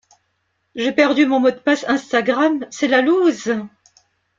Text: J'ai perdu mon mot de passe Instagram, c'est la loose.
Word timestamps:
J'ai 0.73 0.91
perdu 0.93 1.27
mon 1.27 1.39
mot 1.39 1.51
de 1.51 1.59
passe 1.59 1.85
Instagram, 1.87 2.65
c'est 2.71 2.87
la 2.87 3.03
loose. 3.03 3.51